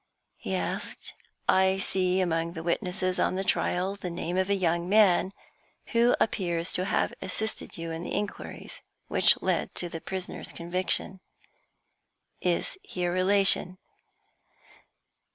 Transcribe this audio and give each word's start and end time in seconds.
he 0.37 0.55
asked. 0.55 1.13
"I 1.47 1.77
see 1.77 2.21
among 2.21 2.53
the 2.53 2.63
witnesses 2.63 3.19
on 3.19 3.35
the 3.35 3.43
trial 3.43 3.95
the 3.95 4.09
name 4.09 4.35
of 4.35 4.49
a 4.49 4.55
young 4.55 4.89
man 4.89 5.31
who 5.93 6.15
appears 6.19 6.73
to 6.73 6.85
have 6.85 7.13
assisted 7.21 7.77
you 7.77 7.91
in 7.91 8.01
the 8.01 8.15
inquiries 8.15 8.81
which 9.09 9.39
led 9.43 9.75
to 9.75 9.89
the 9.89 10.01
prisoner's 10.01 10.51
conviction. 10.53 11.19
Is 12.41 12.79
he 12.81 13.03
a 13.03 13.11
relation?" 13.11 13.77